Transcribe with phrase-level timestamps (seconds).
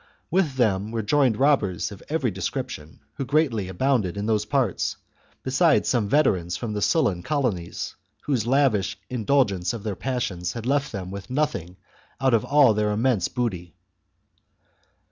[0.31, 4.97] With them were joined robbers of every description who greatly abounded in those parts,
[5.43, 10.91] besides some veterans from the Sullan colonies, whose lavish indulgence of their passions had left
[10.91, 11.77] them with nothing
[12.19, 13.75] out of all their immense booty.